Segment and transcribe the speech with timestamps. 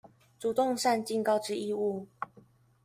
[0.39, 2.07] 主動善盡告知義務